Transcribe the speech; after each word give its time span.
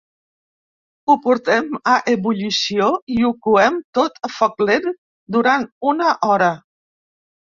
Ho 1.11 1.15
portem 1.25 1.67
a 1.91 1.97
ebullició 2.13 2.87
i 3.17 3.19
ho 3.29 3.29
coem 3.47 3.77
tot 3.99 4.17
a 4.27 4.31
foc 4.39 4.65
lent 4.69 4.89
durant 5.37 5.67
una 5.91 6.09
hora. 6.29 6.49